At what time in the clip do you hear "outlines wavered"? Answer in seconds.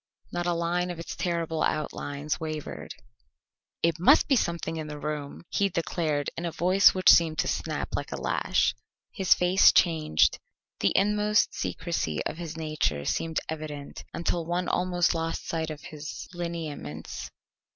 1.61-2.95